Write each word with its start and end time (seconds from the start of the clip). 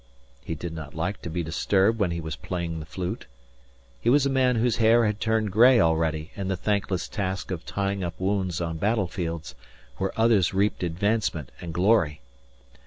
He 0.43 0.55
did 0.55 0.73
not 0.73 0.95
like 0.95 1.21
to 1.21 1.29
be 1.29 1.43
disturbed 1.43 1.99
when 1.99 2.09
he 2.09 2.19
was 2.19 2.35
playing 2.35 2.79
the 2.79 2.87
flute. 2.87 3.27
He 3.99 4.09
was 4.09 4.25
a 4.25 4.31
man 4.31 4.55
whose 4.55 4.77
hair 4.77 5.05
had 5.05 5.19
turned 5.19 5.51
gray 5.51 5.79
already 5.79 6.31
in 6.35 6.47
the 6.47 6.57
thankless 6.57 7.07
task 7.07 7.51
of 7.51 7.67
tying 7.67 8.03
up 8.03 8.19
wounds 8.19 8.61
on 8.61 8.77
battlefields 8.79 9.53
where 9.97 10.11
others 10.19 10.55
reaped 10.55 10.81
advancement 10.81 11.51
and 11.61 11.71
glory. 11.71 12.19